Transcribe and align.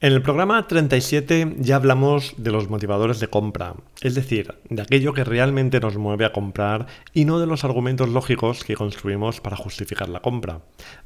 En 0.00 0.12
el 0.12 0.22
programa 0.22 0.64
37 0.68 1.56
ya 1.58 1.74
hablamos 1.74 2.34
de 2.36 2.52
los 2.52 2.70
motivadores 2.70 3.18
de 3.18 3.26
compra, 3.26 3.74
es 4.00 4.14
decir, 4.14 4.54
de 4.70 4.82
aquello 4.82 5.12
que 5.12 5.24
realmente 5.24 5.80
nos 5.80 5.96
mueve 5.96 6.24
a 6.24 6.30
comprar 6.30 6.86
y 7.12 7.24
no 7.24 7.40
de 7.40 7.48
los 7.48 7.64
argumentos 7.64 8.08
lógicos 8.08 8.62
que 8.62 8.76
construimos 8.76 9.40
para 9.40 9.56
justificar 9.56 10.08
la 10.08 10.20
compra. 10.20 10.60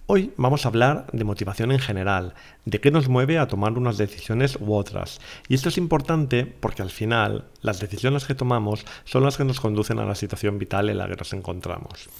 Hoy 0.04 0.34
vamos 0.36 0.66
a 0.66 0.68
hablar 0.68 1.06
de 1.10 1.24
motivación 1.24 1.72
en 1.72 1.78
general, 1.78 2.34
de 2.66 2.82
qué 2.82 2.90
nos 2.90 3.08
mueve 3.08 3.38
a 3.38 3.48
tomar 3.48 3.78
unas 3.78 3.96
decisiones 3.96 4.58
u 4.60 4.74
otras. 4.74 5.22
Y 5.48 5.54
esto 5.54 5.70
es 5.70 5.78
importante 5.78 6.44
porque 6.44 6.82
al 6.82 6.90
final 6.90 7.46
las 7.62 7.80
decisiones 7.80 8.26
que 8.26 8.34
tomamos 8.34 8.84
son 9.04 9.22
las 9.22 9.38
que 9.38 9.46
nos 9.46 9.58
conducen 9.58 10.00
a 10.00 10.04
la 10.04 10.14
situación 10.14 10.58
vital 10.58 10.90
en 10.90 10.98
la 10.98 11.08
que 11.08 11.16
nos 11.16 11.32
encontramos. 11.32 12.10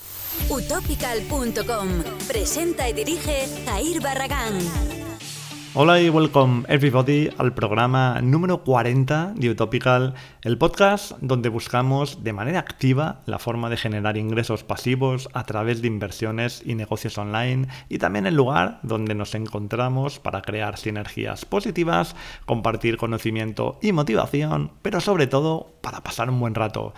Utopical.com 0.49 1.89
presenta 2.27 2.89
y 2.89 2.95
dirige 2.95 3.47
Jair 3.67 4.01
Barragán. 4.01 5.12
Hola 5.75 6.03
y 6.03 6.11
welcome 6.11 6.65
everybody 6.69 7.31
al 7.39 7.55
programa 7.55 8.21
número 8.21 8.63
40 8.63 9.33
de 9.37 9.49
Utopical, 9.49 10.13
el 10.43 10.59
podcast 10.59 11.13
donde 11.23 11.49
buscamos 11.49 12.23
de 12.23 12.35
manera 12.35 12.59
activa 12.59 13.23
la 13.25 13.39
forma 13.39 13.71
de 13.71 13.79
generar 13.79 14.19
ingresos 14.19 14.65
pasivos 14.65 15.31
a 15.33 15.45
través 15.45 15.81
de 15.81 15.89
inversiones 15.89 16.63
y 16.67 16.75
negocios 16.75 17.17
online 17.17 17.69
y 17.89 17.97
también 17.97 18.27
el 18.27 18.35
lugar 18.35 18.81
donde 18.83 19.15
nos 19.15 19.35
encontramos 19.35 20.19
para 20.19 20.43
crear 20.43 20.77
sinergias 20.77 21.47
positivas, 21.47 22.17
compartir 22.45 22.99
conocimiento 22.99 23.79
y 23.81 23.93
motivación, 23.93 24.73
pero 24.83 25.01
sobre 25.01 25.27
todo 25.27 25.73
para 25.81 26.03
pasar 26.03 26.29
un 26.29 26.39
buen 26.39 26.55
rato. 26.55 26.93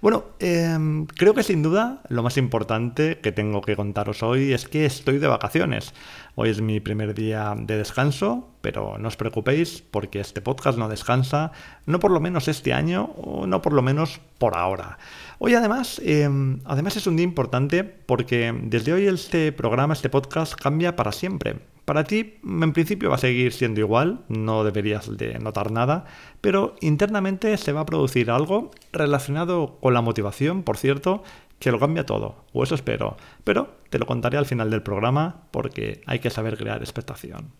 Bueno, 0.00 0.24
em, 0.38 1.04
creo 1.04 1.34
que 1.34 1.42
sin 1.42 1.62
duda 1.62 2.00
lo 2.08 2.22
más 2.22 2.38
importante 2.38 3.18
que 3.18 3.32
tengo 3.32 3.60
que 3.60 3.76
contaros 3.76 4.22
hoy 4.22 4.54
es 4.54 4.66
que 4.66 4.86
estoy 4.86 5.18
de 5.18 5.26
vacaciones. 5.26 5.92
Hoy 6.36 6.48
es 6.48 6.62
mi 6.62 6.80
primer 6.80 7.12
día 7.12 7.54
de 7.54 7.76
descanso, 7.76 8.48
pero 8.62 8.96
no 8.96 9.08
os 9.08 9.16
preocupéis 9.16 9.82
porque 9.82 10.20
este 10.20 10.40
podcast 10.40 10.78
no 10.78 10.88
descansa, 10.88 11.52
no 11.84 12.00
por 12.00 12.12
lo 12.12 12.20
menos 12.20 12.48
este 12.48 12.72
año 12.72 13.12
o 13.18 13.46
no 13.46 13.60
por 13.60 13.74
lo 13.74 13.82
menos 13.82 14.20
por 14.38 14.56
ahora. 14.56 14.96
Hoy 15.38 15.52
además, 15.52 16.00
em, 16.02 16.60
además 16.64 16.96
es 16.96 17.06
un 17.06 17.16
día 17.16 17.24
importante 17.24 17.84
porque 17.84 18.54
desde 18.62 18.94
hoy 18.94 19.06
este 19.06 19.52
programa, 19.52 19.92
este 19.92 20.08
podcast 20.08 20.54
cambia 20.54 20.96
para 20.96 21.12
siempre. 21.12 21.56
Para 21.84 22.04
ti, 22.04 22.38
en 22.42 22.72
principio 22.72 23.10
va 23.10 23.16
a 23.16 23.18
seguir 23.18 23.52
siendo 23.52 23.80
igual, 23.80 24.20
no 24.28 24.64
deberías 24.64 25.14
de 25.18 25.38
notar 25.40 25.72
nada, 25.72 26.06
pero 26.40 26.74
internamente 26.80 27.54
se 27.58 27.72
va 27.72 27.80
a 27.80 27.86
producir 27.86 28.30
algo 28.30 28.70
relacionado 28.92 29.78
con 29.80 29.94
la 29.94 30.00
motivación, 30.00 30.62
por 30.62 30.76
cierto, 30.76 31.22
que 31.58 31.70
lo 31.70 31.78
cambia 31.78 32.06
todo, 32.06 32.44
o 32.52 32.62
eso 32.62 32.74
espero, 32.74 33.16
pero 33.44 33.76
te 33.90 33.98
lo 33.98 34.06
contaré 34.06 34.38
al 34.38 34.46
final 34.46 34.70
del 34.70 34.82
programa 34.82 35.42
porque 35.50 36.00
hay 36.06 36.18
que 36.18 36.30
saber 36.30 36.56
crear 36.56 36.80
expectación. 36.80 37.52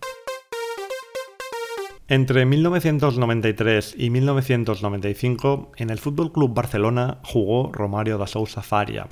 Entre 2.07 2.45
1993 2.45 3.95
y 3.97 4.09
1995, 4.09 5.71
en 5.77 5.89
el 5.91 5.99
Fútbol 5.99 6.33
Club 6.33 6.53
Barcelona 6.53 7.19
jugó 7.23 7.71
Romario 7.71 8.17
da 8.17 8.27
Sousa 8.27 8.61
Faria. 8.61 9.07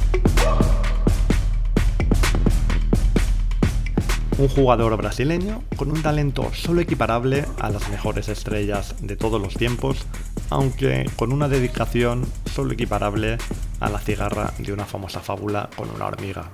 un 4.39 4.47
jugador 4.47 4.95
brasileño 4.95 5.63
con 5.75 5.91
un 5.91 6.01
talento 6.01 6.49
solo 6.53 6.79
equiparable 6.79 7.43
a 7.59 7.69
las 7.69 7.89
mejores 7.89 8.29
estrellas 8.29 8.95
de 9.01 9.17
todos 9.17 9.41
los 9.41 9.55
tiempos, 9.55 10.05
aunque 10.49 11.09
con 11.15 11.31
una 11.31 11.47
dedicación 11.47 12.25
solo 12.51 12.73
equiparable 12.73 13.37
a 13.79 13.89
la 13.89 13.99
cigarra 13.99 14.53
de 14.57 14.73
una 14.73 14.85
famosa 14.85 15.19
fábula 15.19 15.69
con 15.75 15.89
una 15.89 16.05
hormiga. 16.05 16.49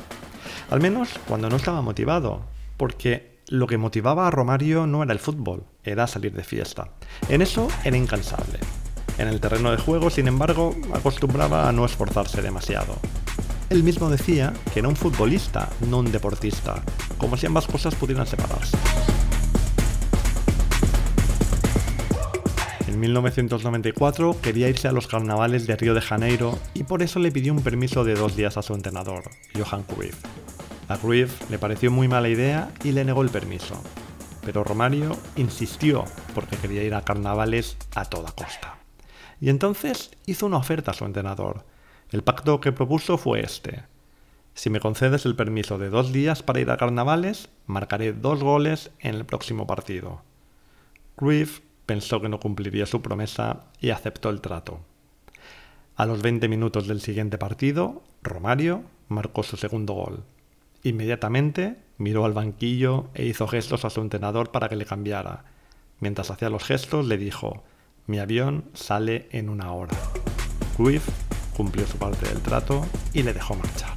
Al 0.69 0.81
menos 0.81 1.09
cuando 1.27 1.49
no 1.49 1.55
estaba 1.55 1.81
motivado, 1.81 2.41
porque 2.77 3.39
lo 3.47 3.67
que 3.67 3.77
motivaba 3.77 4.27
a 4.27 4.31
Romario 4.31 4.87
no 4.87 5.03
era 5.03 5.13
el 5.13 5.19
fútbol, 5.19 5.63
era 5.83 6.07
salir 6.07 6.33
de 6.33 6.43
fiesta. 6.43 6.89
En 7.29 7.41
eso 7.41 7.67
era 7.83 7.97
incansable. 7.97 8.59
En 9.17 9.27
el 9.27 9.39
terreno 9.39 9.71
de 9.71 9.77
juego, 9.77 10.09
sin 10.09 10.27
embargo, 10.27 10.75
acostumbraba 10.93 11.69
a 11.69 11.71
no 11.71 11.85
esforzarse 11.85 12.41
demasiado. 12.41 12.95
Él 13.69 13.83
mismo 13.83 14.09
decía 14.09 14.53
que 14.73 14.79
era 14.79 14.89
un 14.89 14.95
futbolista, 14.95 15.69
no 15.89 15.99
un 15.99 16.11
deportista, 16.11 16.83
como 17.17 17.37
si 17.37 17.45
ambas 17.45 17.65
cosas 17.65 17.95
pudieran 17.95 18.27
separarse. 18.27 18.77
En 22.95 23.01
1994 23.01 24.37
quería 24.41 24.69
irse 24.69 24.87
a 24.87 24.93
los 24.93 25.07
carnavales 25.07 25.67
de 25.67 25.75
Río 25.75 25.93
de 25.93 25.99
Janeiro 25.99 26.57
y 26.73 26.85
por 26.85 27.03
eso 27.03 27.19
le 27.19 27.29
pidió 27.29 27.51
un 27.51 27.61
permiso 27.61 28.05
de 28.05 28.15
dos 28.15 28.37
días 28.37 28.55
a 28.55 28.61
su 28.61 28.73
entrenador, 28.73 29.25
Johan 29.53 29.83
Cruyff. 29.83 30.23
A 30.87 30.95
Cruyff 30.97 31.49
le 31.49 31.59
pareció 31.59 31.91
muy 31.91 32.07
mala 32.07 32.29
idea 32.29 32.71
y 32.85 32.93
le 32.93 33.03
negó 33.03 33.21
el 33.21 33.29
permiso, 33.31 33.83
pero 34.45 34.63
Romario 34.63 35.17
insistió 35.35 36.05
porque 36.33 36.55
quería 36.55 36.83
ir 36.83 36.93
a 36.93 37.01
carnavales 37.01 37.75
a 37.95 38.05
toda 38.05 38.31
costa. 38.31 38.77
Y 39.41 39.49
entonces 39.49 40.11
hizo 40.25 40.45
una 40.45 40.55
oferta 40.55 40.91
a 40.91 40.93
su 40.93 41.03
entrenador, 41.03 41.65
el 42.11 42.23
pacto 42.23 42.61
que 42.61 42.71
propuso 42.71 43.17
fue 43.17 43.41
este. 43.41 43.83
Si 44.53 44.69
me 44.69 44.79
concedes 44.79 45.25
el 45.25 45.35
permiso 45.35 45.77
de 45.77 45.89
dos 45.89 46.13
días 46.13 46.43
para 46.43 46.61
ir 46.61 46.71
a 46.71 46.77
carnavales, 46.77 47.49
marcaré 47.65 48.13
dos 48.13 48.41
goles 48.41 48.91
en 48.99 49.15
el 49.15 49.25
próximo 49.25 49.67
partido. 49.67 50.21
Cruyff 51.17 51.59
pensó 51.85 52.21
que 52.21 52.29
no 52.29 52.39
cumpliría 52.39 52.85
su 52.85 53.01
promesa 53.01 53.65
y 53.79 53.89
aceptó 53.89 54.29
el 54.29 54.41
trato. 54.41 54.79
A 55.95 56.05
los 56.05 56.21
20 56.21 56.47
minutos 56.47 56.87
del 56.87 57.01
siguiente 57.01 57.37
partido, 57.37 58.03
Romario 58.21 58.83
marcó 59.07 59.43
su 59.43 59.55
segundo 59.55 59.93
gol. 59.93 60.23
Inmediatamente 60.83 61.77
miró 61.97 62.25
al 62.25 62.33
banquillo 62.33 63.09
e 63.13 63.25
hizo 63.25 63.47
gestos 63.47 63.85
a 63.85 63.89
su 63.89 64.01
entrenador 64.01 64.51
para 64.51 64.67
que 64.67 64.75
le 64.75 64.85
cambiara. 64.85 65.45
Mientras 65.99 66.31
hacía 66.31 66.49
los 66.49 66.63
gestos 66.63 67.05
le 67.05 67.17
dijo, 67.17 67.63
mi 68.07 68.19
avión 68.19 68.65
sale 68.73 69.27
en 69.31 69.49
una 69.49 69.71
hora. 69.71 69.95
Cruyff 70.75 71.07
cumplió 71.55 71.87
su 71.87 71.97
parte 71.97 72.27
del 72.27 72.41
trato 72.41 72.85
y 73.13 73.23
le 73.23 73.33
dejó 73.33 73.55
marchar. 73.55 73.95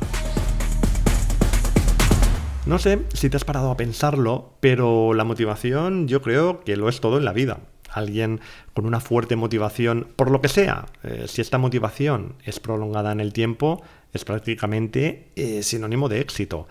No 2.64 2.78
sé 2.78 3.06
si 3.14 3.30
te 3.30 3.36
has 3.36 3.44
parado 3.44 3.70
a 3.70 3.76
pensarlo, 3.76 4.52
pero 4.60 5.14
la 5.14 5.24
motivación 5.24 6.06
yo 6.06 6.22
creo 6.22 6.60
que 6.60 6.76
lo 6.76 6.88
es 6.88 7.00
todo 7.00 7.18
en 7.18 7.24
la 7.24 7.32
vida. 7.32 7.60
Alguien 7.98 8.40
con 8.74 8.86
una 8.86 9.00
fuerte 9.00 9.36
motivación, 9.36 10.08
por 10.16 10.30
lo 10.30 10.40
que 10.40 10.48
sea, 10.48 10.86
eh, 11.02 11.24
si 11.26 11.40
esta 11.40 11.58
motivación 11.58 12.34
es 12.44 12.60
prolongada 12.60 13.12
en 13.12 13.20
el 13.20 13.32
tiempo, 13.32 13.82
es 14.12 14.24
prácticamente 14.24 15.28
eh, 15.36 15.62
sinónimo 15.62 16.08
de 16.08 16.20
éxito. 16.20 16.68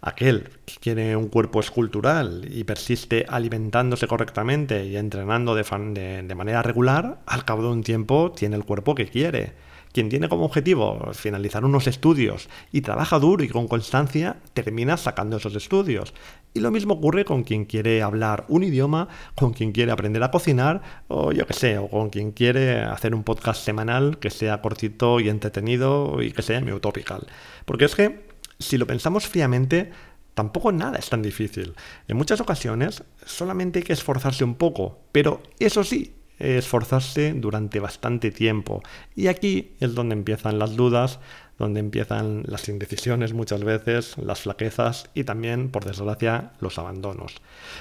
Aquel 0.00 0.50
que 0.64 0.76
quiere 0.80 1.16
un 1.16 1.28
cuerpo 1.28 1.58
escultural 1.58 2.48
y 2.48 2.62
persiste 2.62 3.26
alimentándose 3.28 4.06
correctamente 4.06 4.86
y 4.86 4.96
entrenando 4.96 5.56
de 5.56 6.34
manera 6.36 6.62
regular, 6.62 7.18
al 7.26 7.44
cabo 7.44 7.62
de 7.62 7.68
un 7.68 7.82
tiempo 7.82 8.30
tiene 8.30 8.54
el 8.54 8.64
cuerpo 8.64 8.94
que 8.94 9.08
quiere. 9.08 9.67
Quien 9.98 10.10
tiene 10.10 10.28
como 10.28 10.44
objetivo 10.44 11.10
finalizar 11.12 11.64
unos 11.64 11.88
estudios 11.88 12.48
y 12.70 12.82
trabaja 12.82 13.18
duro 13.18 13.42
y 13.42 13.48
con 13.48 13.66
constancia, 13.66 14.36
termina 14.54 14.96
sacando 14.96 15.38
esos 15.38 15.56
estudios. 15.56 16.14
Y 16.54 16.60
lo 16.60 16.70
mismo 16.70 16.94
ocurre 16.94 17.24
con 17.24 17.42
quien 17.42 17.64
quiere 17.64 18.00
hablar 18.00 18.44
un 18.46 18.62
idioma, 18.62 19.08
con 19.34 19.52
quien 19.52 19.72
quiere 19.72 19.90
aprender 19.90 20.22
a 20.22 20.30
cocinar, 20.30 20.82
o 21.08 21.32
yo 21.32 21.48
qué 21.48 21.52
sé, 21.54 21.78
o 21.78 21.88
con 21.88 22.10
quien 22.10 22.30
quiere 22.30 22.80
hacer 22.82 23.12
un 23.12 23.24
podcast 23.24 23.64
semanal 23.64 24.20
que 24.20 24.30
sea 24.30 24.62
cortito 24.62 25.18
y 25.18 25.30
entretenido 25.30 26.22
y 26.22 26.30
que 26.30 26.42
sea 26.42 26.60
mi 26.60 26.70
utopical. 26.70 27.26
Porque 27.64 27.86
es 27.86 27.96
que, 27.96 28.28
si 28.60 28.78
lo 28.78 28.86
pensamos 28.86 29.26
fríamente, 29.26 29.90
tampoco 30.34 30.70
nada 30.70 31.00
es 31.00 31.08
tan 31.08 31.22
difícil. 31.22 31.74
En 32.06 32.16
muchas 32.16 32.40
ocasiones 32.40 33.02
solamente 33.26 33.80
hay 33.80 33.84
que 33.84 33.94
esforzarse 33.94 34.44
un 34.44 34.54
poco, 34.54 35.00
pero 35.10 35.42
eso 35.58 35.82
sí, 35.82 36.14
esforzarse 36.38 37.34
durante 37.34 37.80
bastante 37.80 38.30
tiempo. 38.30 38.82
Y 39.14 39.26
aquí 39.28 39.72
es 39.80 39.94
donde 39.94 40.14
empiezan 40.14 40.58
las 40.58 40.76
dudas, 40.76 41.18
donde 41.58 41.80
empiezan 41.80 42.44
las 42.46 42.68
indecisiones 42.68 43.32
muchas 43.32 43.64
veces, 43.64 44.16
las 44.18 44.42
flaquezas 44.42 45.10
y 45.12 45.24
también, 45.24 45.70
por 45.70 45.84
desgracia, 45.84 46.52
los 46.60 46.78
abandonos. 46.78 47.34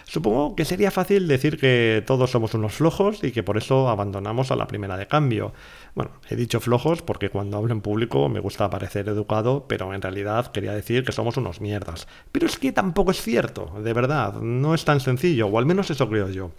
Supongo 0.03 0.55
que 0.55 0.65
sería 0.65 0.89
fácil 0.89 1.27
decir 1.27 1.59
que 1.59 2.03
todos 2.05 2.31
somos 2.31 2.55
unos 2.55 2.73
flojos 2.73 3.23
y 3.23 3.31
que 3.31 3.43
por 3.43 3.57
eso 3.57 3.87
abandonamos 3.87 4.51
a 4.51 4.55
la 4.55 4.67
primera 4.67 4.97
de 4.97 5.07
cambio. 5.07 5.53
Bueno, 5.93 6.11
he 6.29 6.35
dicho 6.35 6.59
flojos 6.59 7.03
porque 7.03 7.29
cuando 7.29 7.57
hablo 7.57 7.71
en 7.71 7.81
público 7.81 8.29
me 8.29 8.39
gusta 8.39 8.69
parecer 8.69 9.07
educado, 9.09 9.65
pero 9.67 9.93
en 9.93 10.01
realidad 10.01 10.51
quería 10.51 10.73
decir 10.73 11.03
que 11.03 11.11
somos 11.11 11.37
unos 11.37 11.61
mierdas. 11.61 12.07
Pero 12.31 12.47
es 12.47 12.57
que 12.57 12.71
tampoco 12.71 13.11
es 13.11 13.21
cierto, 13.21 13.71
de 13.83 13.93
verdad, 13.93 14.41
no 14.41 14.73
es 14.73 14.85
tan 14.85 14.99
sencillo, 14.99 15.47
o 15.47 15.57
al 15.59 15.67
menos 15.67 15.91
eso 15.91 16.09
creo 16.09 16.29
yo. 16.29 16.51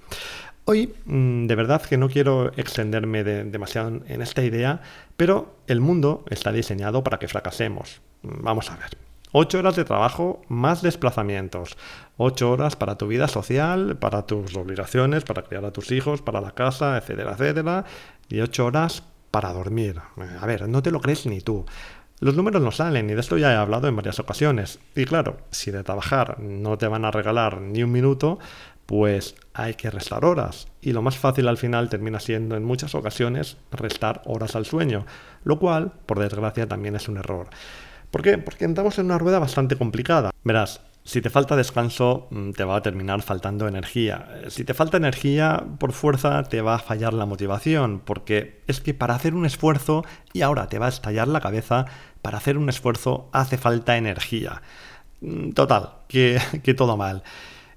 Hoy, 0.70 0.93
mm, 1.06 1.47
de 1.47 1.55
verdad 1.55 1.81
que 1.81 1.97
no 1.97 2.11
quiero 2.11 2.53
extenderme 2.59 3.25
demasiado 3.25 4.03
en 4.06 4.20
esta 4.20 4.43
idea, 4.43 4.82
pero 5.17 5.55
el 5.67 5.81
mundo 5.81 6.26
está 6.29 6.53
diseñado 6.53 7.03
para 7.03 7.19
que 7.19 7.26
fracasemos. 7.26 8.03
Mm, 8.20 8.43
vamos 8.43 8.70
a 8.70 8.76
ver. 8.76 8.91
Ocho 9.32 9.61
horas 9.61 9.76
de 9.76 9.87
trabajo 9.87 10.43
más 10.49 10.82
desplazamientos. 10.82 11.79
Ocho 12.19 12.50
horas 12.50 12.76
para 12.76 12.99
tu 12.99 13.06
vida 13.06 13.29
social, 13.29 13.97
para 13.97 14.26
tus 14.26 14.55
obligaciones, 14.56 15.25
para 15.25 15.41
criar 15.41 15.65
a 15.65 15.73
tus 15.73 15.91
hijos, 15.91 16.20
para 16.20 16.43
la 16.43 16.50
casa, 16.50 16.99
etcétera, 16.99 17.32
etcétera. 17.32 17.87
Y 18.29 18.43
ocho 18.43 18.67
horas 18.67 19.03
para 19.31 19.55
dormir. 19.55 20.03
A 20.38 20.44
ver, 20.44 20.69
no 20.69 20.82
te 20.82 20.91
lo 20.91 21.00
crees 21.00 21.25
ni 21.25 21.41
tú. 21.41 21.65
Los 22.20 22.35
números 22.35 22.61
no 22.61 22.73
salen 22.73 23.09
y 23.09 23.15
de 23.15 23.20
esto 23.20 23.38
ya 23.38 23.53
he 23.53 23.56
hablado 23.56 23.88
en 23.88 23.97
varias 23.97 24.19
ocasiones. 24.19 24.81
Y 24.94 25.06
claro, 25.06 25.38
si 25.50 25.70
de 25.70 25.85
trabajar 25.85 26.41
no 26.41 26.76
te 26.76 26.88
van 26.88 27.06
a 27.06 27.11
regalar 27.11 27.61
ni 27.61 27.85
un 27.85 27.93
minuto, 27.93 28.38
pues 28.88 29.35
hay 29.52 29.75
que 29.75 29.90
restar 29.90 30.25
horas. 30.25 30.67
Y 30.81 30.93
lo 30.93 31.02
más 31.02 31.19
fácil 31.19 31.46
al 31.46 31.58
final 31.58 31.90
termina 31.90 32.20
siendo 32.20 32.56
en 32.56 32.64
muchas 32.64 32.94
ocasiones 32.94 33.58
restar 33.70 34.23
horas 34.25 34.56
al 34.56 34.64
sueño, 34.64 35.05
lo 35.44 35.58
cual, 35.58 35.93
por 36.06 36.19
desgracia, 36.19 36.67
también 36.67 36.96
es 36.96 37.06
un 37.06 37.19
error. 37.19 37.50
¿Por 38.11 38.23
qué? 38.23 38.38
Porque 38.38 38.64
entramos 38.64 38.99
en 38.99 39.05
una 39.05 39.19
rueda 39.19 39.40
bastante 39.40 39.76
complicada. 39.76 40.31
Verás, 40.43 40.81
si 41.05 41.20
te 41.20 41.29
falta 41.29 41.55
descanso, 41.55 42.29
mm, 42.31 42.52
te 42.52 42.64
va 42.64 42.76
a 42.76 42.82
terminar 42.82 43.20
faltando 43.20 43.69
energía. 43.69 44.26
Si 44.49 44.64
te 44.64 44.73
falta 44.73 44.96
energía, 44.96 45.64
por 45.79 45.93
fuerza 45.93 46.44
te 46.44 46.62
va 46.62 46.76
a 46.76 46.79
fallar 46.79 47.12
la 47.12 47.26
motivación, 47.26 48.00
porque 48.02 48.62
es 48.69 48.81
que 48.81 48.94
para 48.94 49.14
hacer 49.14 49.34
un 49.34 49.44
esfuerzo, 49.44 50.02
y 50.32 50.41
ahora 50.41 50.69
te 50.69 50.79
va 50.79 50.87
a 50.87 50.88
estallar 50.88 51.29
la 51.29 51.43
cabeza, 51.43 51.84
para 52.23 52.38
hacer 52.38 52.56
un 52.56 52.70
esfuerzo 52.70 53.29
hace 53.32 53.58
falta 53.58 53.99
energía. 53.99 54.62
Mm, 55.20 55.50
total, 55.50 55.91
que, 56.08 56.41
que 56.64 56.73
todo 56.73 56.96
mal. 56.96 57.23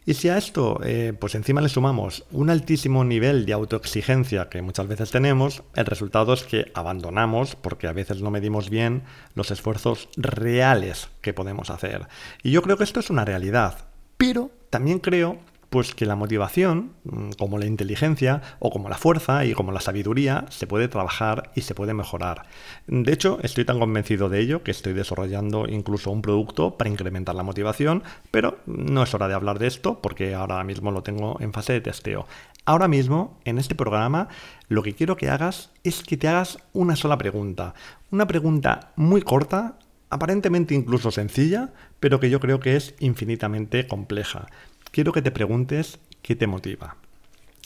Y 0.03 0.15
si 0.15 0.29
a 0.29 0.37
esto, 0.37 0.79
eh, 0.83 1.13
pues 1.17 1.35
encima 1.35 1.61
le 1.61 1.69
sumamos 1.69 2.25
un 2.31 2.49
altísimo 2.49 3.03
nivel 3.03 3.45
de 3.45 3.53
autoexigencia 3.53 4.49
que 4.49 4.63
muchas 4.63 4.87
veces 4.87 5.11
tenemos, 5.11 5.61
el 5.75 5.85
resultado 5.85 6.33
es 6.33 6.43
que 6.43 6.71
abandonamos, 6.73 7.55
porque 7.55 7.87
a 7.87 7.93
veces 7.93 8.21
no 8.21 8.31
medimos 8.31 8.71
bien 8.71 9.03
los 9.35 9.51
esfuerzos 9.51 10.09
reales 10.17 11.09
que 11.21 11.33
podemos 11.33 11.69
hacer. 11.69 12.07
Y 12.41 12.49
yo 12.49 12.63
creo 12.63 12.77
que 12.77 12.83
esto 12.83 12.99
es 12.99 13.11
una 13.11 13.25
realidad. 13.25 13.85
Pero 14.17 14.49
también 14.71 14.99
creo 14.99 15.37
pues 15.71 15.95
que 15.95 16.05
la 16.05 16.17
motivación, 16.17 16.91
mm, 17.05 17.31
como 17.39 17.57
la 17.57 17.65
inteligencia 17.65 18.41
o 18.59 18.69
como 18.71 18.89
la 18.89 18.97
fuerza 18.97 19.45
y 19.45 19.53
como 19.53 19.71
la 19.71 19.79
sabiduría, 19.79 20.45
se 20.49 20.67
puede 20.67 20.89
trabajar 20.89 21.49
y 21.55 21.61
se 21.61 21.73
puede 21.73 21.93
mejorar. 21.93 22.43
De 22.87 23.13
hecho, 23.13 23.39
estoy 23.41 23.63
tan 23.63 23.79
convencido 23.79 24.27
de 24.27 24.41
ello 24.41 24.63
que 24.63 24.71
estoy 24.71 24.91
desarrollando 24.91 25.69
incluso 25.69 26.11
un 26.11 26.21
producto 26.21 26.77
para 26.77 26.89
incrementar 26.89 27.35
la 27.35 27.43
motivación, 27.43 28.03
pero 28.31 28.57
no 28.65 29.01
es 29.01 29.13
hora 29.13 29.29
de 29.29 29.33
hablar 29.33 29.59
de 29.59 29.67
esto 29.67 30.01
porque 30.01 30.35
ahora 30.35 30.61
mismo 30.65 30.91
lo 30.91 31.03
tengo 31.03 31.37
en 31.39 31.53
fase 31.53 31.71
de 31.71 31.79
testeo. 31.79 32.27
Ahora 32.65 32.89
mismo, 32.89 33.39
en 33.45 33.57
este 33.57 33.73
programa, 33.73 34.27
lo 34.67 34.83
que 34.83 34.93
quiero 34.93 35.15
que 35.15 35.29
hagas 35.29 35.71
es 35.85 36.03
que 36.03 36.17
te 36.17 36.27
hagas 36.27 36.57
una 36.73 36.97
sola 36.97 37.17
pregunta. 37.17 37.75
Una 38.11 38.27
pregunta 38.27 38.91
muy 38.97 39.21
corta, 39.21 39.79
aparentemente 40.09 40.75
incluso 40.75 41.11
sencilla, 41.11 41.69
pero 42.01 42.19
que 42.19 42.29
yo 42.29 42.41
creo 42.41 42.59
que 42.59 42.75
es 42.75 42.93
infinitamente 42.99 43.87
compleja 43.87 44.49
quiero 44.91 45.11
que 45.11 45.21
te 45.21 45.31
preguntes 45.31 45.99
qué 46.21 46.35
te 46.35 46.47
motiva. 46.47 46.97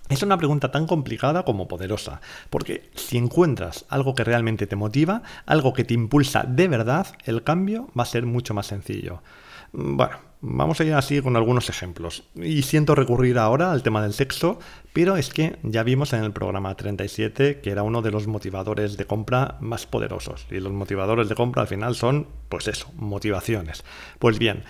Es 0.07 0.21
una 0.21 0.37
pregunta 0.37 0.71
tan 0.71 0.85
complicada 0.85 1.43
como 1.43 1.67
poderosa, 1.67 2.21
porque 2.51 2.91
si 2.93 3.17
encuentras 3.17 3.85
algo 3.89 4.13
que 4.13 4.23
realmente 4.23 4.67
te 4.67 4.75
motiva, 4.75 5.23
algo 5.47 5.73
que 5.73 5.83
te 5.83 5.95
impulsa 5.95 6.43
de 6.43 6.67
verdad, 6.67 7.07
el 7.25 7.43
cambio 7.43 7.89
va 7.97 8.03
a 8.03 8.07
ser 8.07 8.27
mucho 8.27 8.53
más 8.53 8.67
sencillo. 8.67 9.23
Bueno, 9.71 10.17
vamos 10.41 10.79
a 10.79 10.83
ir 10.83 10.93
así 10.93 11.21
con 11.21 11.35
algunos 11.35 11.69
ejemplos. 11.69 12.23
Y 12.35 12.61
siento 12.61 12.93
recurrir 12.93 13.39
ahora 13.39 13.71
al 13.71 13.81
tema 13.81 14.01
del 14.03 14.13
sexo, 14.13 14.59
pero 14.93 15.17
es 15.17 15.29
que 15.29 15.57
ya 15.63 15.81
vimos 15.81 16.13
en 16.13 16.23
el 16.23 16.31
programa 16.31 16.75
37 16.75 17.61
que 17.61 17.71
era 17.71 17.81
uno 17.81 18.03
de 18.03 18.11
los 18.11 18.27
motivadores 18.27 18.97
de 18.97 19.05
compra 19.05 19.57
más 19.59 19.87
poderosos. 19.87 20.45
Y 20.51 20.59
los 20.59 20.71
motivadores 20.71 21.29
de 21.29 21.35
compra 21.35 21.63
al 21.63 21.67
final 21.67 21.95
son, 21.95 22.27
pues 22.47 22.67
eso, 22.67 22.91
motivaciones. 22.95 23.83
Pues 24.19 24.37
bien, 24.37 24.63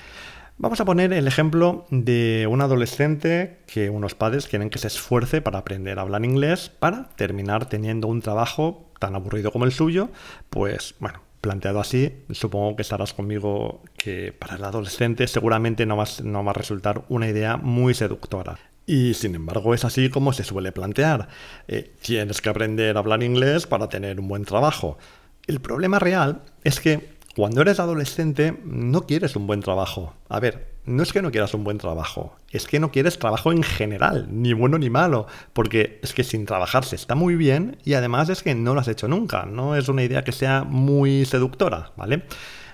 Vamos 0.57 0.79
a 0.79 0.85
poner 0.85 1.11
el 1.11 1.27
ejemplo 1.27 1.85
de 1.89 2.47
un 2.49 2.61
adolescente 2.61 3.57
que 3.67 3.89
unos 3.89 4.15
padres 4.15 4.47
quieren 4.47 4.69
que 4.69 4.79
se 4.79 4.87
esfuerce 4.87 5.41
para 5.41 5.59
aprender 5.59 5.99
a 5.99 6.03
hablar 6.03 6.23
inglés 6.23 6.69
para 6.69 7.09
terminar 7.17 7.67
teniendo 7.67 8.07
un 8.07 8.21
trabajo 8.21 8.89
tan 8.97 9.15
aburrido 9.15 9.51
como 9.51 9.65
el 9.65 9.73
suyo, 9.73 10.09
pues 10.49 10.95
bueno, 10.99 11.19
planteado 11.41 11.81
así, 11.81 12.23
supongo 12.31 12.77
que 12.77 12.83
estarás 12.83 13.13
conmigo 13.13 13.83
que 13.97 14.31
para 14.31 14.55
el 14.55 14.63
adolescente 14.63 15.27
seguramente 15.27 15.85
no 15.85 15.97
va, 15.97 16.05
no 16.23 16.49
a 16.49 16.53
resultar 16.53 17.03
una 17.09 17.27
idea 17.27 17.57
muy 17.57 17.93
seductora. 17.93 18.57
Y 18.85 19.13
sin 19.13 19.35
embargo 19.35 19.73
es 19.73 19.83
así 19.83 20.09
como 20.09 20.31
se 20.31 20.45
suele 20.45 20.71
plantear. 20.71 21.27
Eh, 21.67 21.91
tienes 22.01 22.39
que 22.39 22.47
aprender 22.47 22.95
a 22.95 22.99
hablar 22.99 23.23
inglés 23.23 23.67
para 23.67 23.89
tener 23.89 24.21
un 24.21 24.29
buen 24.29 24.45
trabajo. 24.45 24.97
El 25.47 25.59
problema 25.59 25.99
real 25.99 26.43
es 26.63 26.79
que 26.79 27.14
cuando 27.35 27.61
eres 27.61 27.81
adolescente 27.81 28.57
no 28.63 29.05
quieres 29.05 29.35
un 29.35 29.45
buen 29.45 29.59
trabajo. 29.59 30.13
A 30.29 30.39
ver, 30.39 30.75
no 30.85 31.03
es 31.03 31.11
que 31.11 31.21
no 31.21 31.31
quieras 31.31 31.53
un 31.53 31.65
buen 31.65 31.77
trabajo, 31.77 32.37
es 32.49 32.65
que 32.65 32.79
no 32.79 32.91
quieres 32.91 33.19
trabajo 33.19 33.51
en 33.51 33.61
general, 33.61 34.27
ni 34.31 34.53
bueno 34.53 34.77
ni 34.77 34.89
malo, 34.89 35.27
porque 35.51 35.99
es 36.01 36.13
que 36.13 36.23
sin 36.23 36.45
trabajar 36.45 36.85
se 36.85 36.95
está 36.95 37.13
muy 37.13 37.35
bien 37.35 37.77
y 37.83 37.95
además 37.95 38.29
es 38.29 38.41
que 38.41 38.55
no 38.55 38.73
lo 38.73 38.79
has 38.79 38.87
hecho 38.87 39.09
nunca, 39.09 39.45
no 39.45 39.75
es 39.75 39.89
una 39.89 40.03
idea 40.03 40.23
que 40.23 40.31
sea 40.31 40.63
muy 40.63 41.25
seductora, 41.25 41.91
¿vale? 41.97 42.23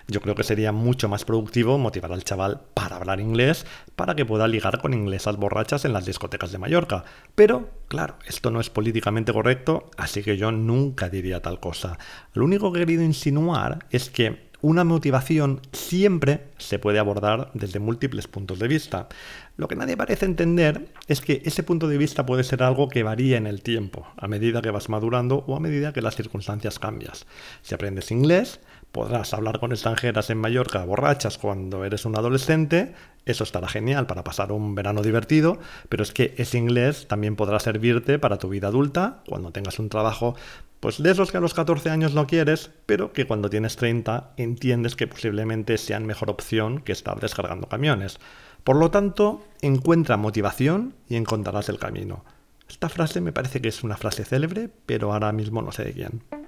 Yo 0.08 0.20
creo 0.22 0.36
que 0.36 0.44
sería 0.44 0.72
mucho 0.72 1.10
más 1.10 1.26
productivo 1.26 1.78
motivar 1.78 2.12
al 2.12 2.24
chaval 2.24 2.62
para 2.74 2.98
hablar 2.98 3.20
inglés, 3.20 3.66
para 3.96 4.14
que 4.14 4.26
pueda 4.26 4.48
ligar 4.48 4.80
con 4.80 4.94
inglesas 4.94 5.38
borrachas 5.38 5.86
en 5.86 5.94
las 5.94 6.06
discotecas 6.06 6.52
de 6.52 6.58
Mallorca. 6.58 7.06
Pero, 7.34 7.70
claro, 7.88 8.18
esto 8.28 8.52
no 8.52 8.60
es 8.60 8.70
políticamente 8.70 9.32
correcto, 9.32 9.90
así 9.98 10.22
que 10.22 10.38
yo 10.38 10.52
nunca 10.52 11.08
diría 11.10 11.42
tal 11.42 11.60
cosa. 11.60 11.98
Lo 12.34 12.44
único 12.44 12.72
que 12.72 12.80
he 12.80 12.86
querido 12.86 13.04
insinuar 13.04 13.86
es 13.90 14.10
que 14.10 14.51
una 14.62 14.84
motivación 14.84 15.62
siempre 15.72 16.46
se 16.58 16.80
puede 16.80 17.00
abordar 17.00 17.52
desde 17.54 17.80
múltiples 17.80 18.28
puntos 18.28 18.60
de 18.60 18.68
vista. 18.68 19.10
Lo 19.58 19.68
que 19.68 19.76
nadie 19.76 19.98
parece 19.98 20.26
entender 20.26 20.88
es 21.08 21.22
que 21.22 21.42
ese 21.46 21.64
punto 21.64 21.88
de 21.88 21.98
vista 21.98 22.26
puede 22.26 22.44
ser 22.44 22.64
algo 22.64 22.88
que 22.88 23.04
varía 23.04 23.38
en 23.38 23.48
el 23.48 23.62
tiempo, 23.62 24.08
a 24.18 24.28
medida 24.28 24.62
que 24.62 24.72
vas 24.72 24.90
madurando 24.90 25.44
o 25.48 25.56
a 25.56 25.60
medida 25.60 25.94
que 25.94 26.02
las 26.02 26.16
circunstancias 26.16 26.80
cambias. 26.80 27.26
Si 27.62 27.74
aprendes 27.74 28.12
inglés, 28.12 28.60
podrás 28.92 29.34
hablar 29.34 29.60
con 29.60 29.72
extranjeras 29.72 30.30
en 30.30 30.38
Mallorca 30.38 30.84
borrachas 30.86 31.38
cuando 31.38 31.86
eres 31.86 32.06
un 32.06 32.18
adolescente, 32.18 32.94
eso 33.26 33.44
estará 33.44 33.68
genial 33.68 34.08
para 34.08 34.24
pasar 34.24 34.52
un 34.52 34.76
verano 34.76 35.02
divertido, 35.02 35.60
pero 35.90 36.04
es 36.04 36.12
que 36.12 36.34
ese 36.38 36.58
inglés 36.58 37.08
también 37.08 37.36
podrá 37.36 37.60
servirte 37.60 38.20
para 38.20 38.38
tu 38.38 38.50
vida 38.50 38.68
adulta, 38.68 39.24
cuando 39.28 39.52
tengas 39.52 39.80
un 39.80 39.90
trabajo 39.90 40.36
pues 40.82 41.02
de 41.02 41.12
esos 41.12 41.32
que 41.32 41.38
a 41.38 41.42
los 41.42 41.54
14 41.54 41.92
años 41.92 42.16
no 42.16 42.26
quieres, 42.26 42.72
pero 42.88 43.14
que 43.14 43.28
cuando 43.28 43.52
tienes 43.52 43.76
30 43.76 44.34
entiendes 44.38 44.96
que 44.96 45.06
posiblemente 45.06 45.78
sean 45.78 46.08
mejor 46.08 46.32
opción 46.32 46.82
que 46.82 46.92
estar 46.92 47.20
descargando 47.20 47.68
camiones. 47.68 48.18
Por 48.64 48.76
lo 48.76 48.90
tanto, 48.90 49.46
encuentra 49.62 50.18
motivación 50.18 50.96
y 51.08 51.18
encontrarás 51.18 51.70
el 51.70 51.78
camino. 51.78 52.26
Esta 52.68 52.90
frase 52.90 53.22
me 53.22 53.32
parece 53.32 53.62
que 53.62 53.70
es 53.70 53.84
una 53.84 53.96
frase 53.96 54.26
célebre, 54.26 54.70
pero 54.88 55.14
ahora 55.14 55.32
mismo 55.32 55.62
no 55.62 55.72
sé 55.72 55.84
de 55.84 55.94
quién. 55.94 56.41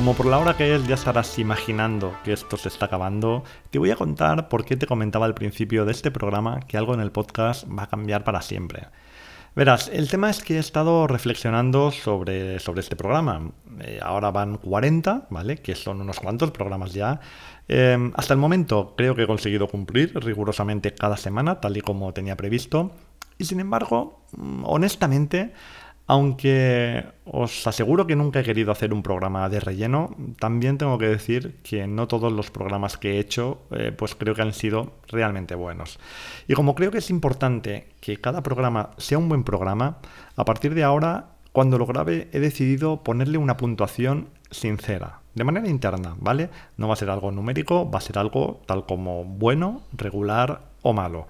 Como 0.00 0.14
por 0.14 0.24
la 0.24 0.38
hora 0.38 0.56
que 0.56 0.74
es 0.74 0.86
ya 0.86 0.94
estarás 0.94 1.38
imaginando 1.38 2.16
que 2.24 2.32
esto 2.32 2.56
se 2.56 2.68
está 2.68 2.86
acabando, 2.86 3.44
te 3.68 3.78
voy 3.78 3.90
a 3.90 3.96
contar 3.96 4.48
por 4.48 4.64
qué 4.64 4.74
te 4.74 4.86
comentaba 4.86 5.26
al 5.26 5.34
principio 5.34 5.84
de 5.84 5.92
este 5.92 6.10
programa 6.10 6.60
que 6.60 6.78
algo 6.78 6.94
en 6.94 7.00
el 7.00 7.12
podcast 7.12 7.68
va 7.68 7.82
a 7.82 7.86
cambiar 7.86 8.24
para 8.24 8.40
siempre. 8.40 8.86
Verás, 9.54 9.90
el 9.92 10.08
tema 10.08 10.30
es 10.30 10.42
que 10.42 10.56
he 10.56 10.58
estado 10.58 11.06
reflexionando 11.06 11.90
sobre, 11.90 12.60
sobre 12.60 12.80
este 12.80 12.96
programa. 12.96 13.50
Eh, 13.80 14.00
ahora 14.02 14.30
van 14.30 14.56
40, 14.56 15.26
¿vale? 15.28 15.58
Que 15.58 15.74
son 15.74 16.00
unos 16.00 16.18
cuantos 16.18 16.50
programas 16.50 16.94
ya. 16.94 17.20
Em, 17.68 18.10
hasta 18.16 18.32
el 18.32 18.40
momento 18.40 18.94
creo 18.96 19.14
que 19.14 19.24
he 19.24 19.26
conseguido 19.26 19.68
cumplir 19.68 20.18
rigurosamente 20.18 20.94
cada 20.94 21.18
semana, 21.18 21.60
tal 21.60 21.76
y 21.76 21.82
como 21.82 22.14
tenía 22.14 22.38
previsto. 22.38 22.92
Y 23.36 23.44
sin 23.44 23.60
embargo, 23.60 24.24
mm, 24.34 24.64
honestamente, 24.64 25.52
aunque 26.10 27.04
os 27.24 27.64
aseguro 27.68 28.04
que 28.04 28.16
nunca 28.16 28.40
he 28.40 28.42
querido 28.42 28.72
hacer 28.72 28.92
un 28.92 29.00
programa 29.00 29.48
de 29.48 29.60
relleno, 29.60 30.10
también 30.40 30.76
tengo 30.76 30.98
que 30.98 31.06
decir 31.06 31.60
que 31.62 31.86
no 31.86 32.08
todos 32.08 32.32
los 32.32 32.50
programas 32.50 32.96
que 32.96 33.12
he 33.12 33.18
hecho 33.20 33.62
eh, 33.70 33.92
pues 33.96 34.16
creo 34.16 34.34
que 34.34 34.42
han 34.42 34.52
sido 34.52 34.94
realmente 35.06 35.54
buenos. 35.54 36.00
Y 36.48 36.54
como 36.54 36.74
creo 36.74 36.90
que 36.90 36.98
es 36.98 37.10
importante 37.10 37.86
que 38.00 38.16
cada 38.16 38.42
programa 38.42 38.90
sea 38.96 39.18
un 39.18 39.28
buen 39.28 39.44
programa, 39.44 39.98
a 40.34 40.44
partir 40.44 40.74
de 40.74 40.82
ahora, 40.82 41.36
cuando 41.52 41.78
lo 41.78 41.86
grabe, 41.86 42.28
he 42.32 42.40
decidido 42.40 43.04
ponerle 43.04 43.38
una 43.38 43.56
puntuación 43.56 44.30
sincera, 44.50 45.20
de 45.36 45.44
manera 45.44 45.68
interna, 45.68 46.16
¿vale? 46.18 46.50
No 46.76 46.88
va 46.88 46.94
a 46.94 46.96
ser 46.96 47.10
algo 47.10 47.30
numérico, 47.30 47.88
va 47.88 47.98
a 47.98 48.02
ser 48.02 48.18
algo 48.18 48.62
tal 48.66 48.84
como 48.84 49.22
bueno, 49.22 49.82
regular 49.92 50.62
o 50.82 50.92
malo. 50.92 51.28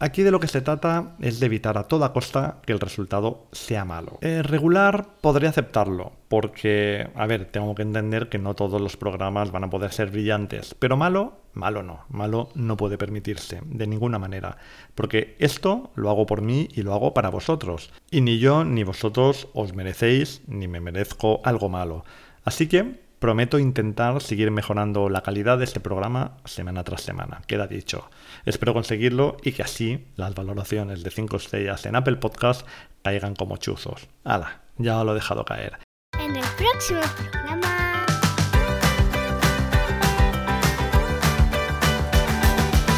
Aquí 0.00 0.22
de 0.22 0.30
lo 0.30 0.38
que 0.38 0.46
se 0.46 0.60
trata 0.60 1.16
es 1.20 1.40
de 1.40 1.46
evitar 1.46 1.76
a 1.76 1.88
toda 1.88 2.12
costa 2.12 2.58
que 2.64 2.72
el 2.72 2.78
resultado 2.78 3.48
sea 3.50 3.84
malo. 3.84 4.18
Eh, 4.20 4.42
regular 4.44 5.08
podría 5.20 5.50
aceptarlo, 5.50 6.12
porque, 6.28 7.08
a 7.16 7.26
ver, 7.26 7.46
tengo 7.46 7.74
que 7.74 7.82
entender 7.82 8.28
que 8.28 8.38
no 8.38 8.54
todos 8.54 8.80
los 8.80 8.96
programas 8.96 9.50
van 9.50 9.64
a 9.64 9.70
poder 9.70 9.92
ser 9.92 10.10
brillantes, 10.12 10.76
pero 10.78 10.96
malo, 10.96 11.38
malo 11.52 11.82
no, 11.82 12.04
malo 12.10 12.50
no 12.54 12.76
puede 12.76 12.96
permitirse, 12.96 13.60
de 13.64 13.88
ninguna 13.88 14.20
manera, 14.20 14.58
porque 14.94 15.34
esto 15.40 15.90
lo 15.96 16.10
hago 16.10 16.26
por 16.26 16.42
mí 16.42 16.68
y 16.72 16.82
lo 16.82 16.94
hago 16.94 17.12
para 17.12 17.30
vosotros, 17.30 17.90
y 18.08 18.20
ni 18.20 18.38
yo 18.38 18.64
ni 18.64 18.84
vosotros 18.84 19.48
os 19.52 19.74
merecéis 19.74 20.42
ni 20.46 20.68
me 20.68 20.80
merezco 20.80 21.40
algo 21.42 21.68
malo. 21.68 22.04
Así 22.44 22.68
que 22.68 23.07
Prometo 23.18 23.58
intentar 23.58 24.22
seguir 24.22 24.50
mejorando 24.52 25.08
la 25.08 25.22
calidad 25.22 25.58
de 25.58 25.64
este 25.64 25.80
programa 25.80 26.36
semana 26.44 26.84
tras 26.84 27.02
semana, 27.02 27.42
queda 27.48 27.66
dicho. 27.66 28.08
Espero 28.44 28.74
conseguirlo 28.74 29.36
y 29.42 29.52
que 29.52 29.62
así 29.62 30.06
las 30.14 30.34
valoraciones 30.34 31.02
de 31.02 31.10
5 31.10 31.36
estrellas 31.36 31.84
en 31.86 31.96
Apple 31.96 32.16
Podcast 32.16 32.66
caigan 33.02 33.34
como 33.34 33.56
chuzos. 33.56 34.08
¡Hala! 34.22 34.60
Ya 34.76 35.02
lo 35.02 35.12
he 35.12 35.14
dejado 35.14 35.44
caer. 35.44 35.78
En 36.18 36.36
el 36.36 36.44
próximo 36.56 37.00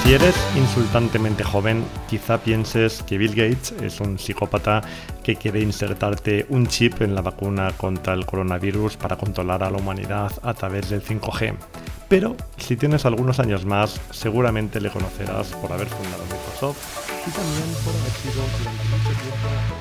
Si 0.03 0.15
eres 0.15 0.35
insultantemente 0.57 1.45
joven, 1.45 1.85
quizá 2.09 2.39
pienses 2.39 3.03
que 3.03 3.19
Bill 3.19 3.35
Gates 3.35 3.73
es 3.83 4.01
un 4.01 4.19
psicópata 4.19 4.83
que 5.23 5.37
quiere 5.37 5.61
insertarte 5.61 6.47
un 6.49 6.67
chip 6.67 7.03
en 7.03 7.15
la 7.15 7.23
vacuna 7.23 7.73
contra 7.77 8.15
el 8.15 8.25
coronavirus 8.25 8.97
para 8.97 9.17
controlar 9.17 9.63
a 9.63 9.71
la 9.71 9.77
humanidad 9.77 10.33
a 10.43 10.55
través 10.55 10.89
del 10.89 11.03
5G. 11.03 11.55
Pero 12.09 12.35
si 12.57 12.77
tienes 12.77 13.05
algunos 13.05 13.39
años 13.39 13.65
más, 13.65 14.01
seguramente 14.11 14.81
le 14.81 14.91
conocerás 14.91 15.49
por 15.49 15.71
haber 15.73 15.87
fundado 15.87 16.25
Microsoft 16.25 16.79
y 17.27 17.31
también 17.31 17.69
por 17.85 17.95
haber 17.95 18.11
sido 18.11 18.43
durante 18.59 18.85
mucho 18.89 19.21
tiempo 19.21 19.80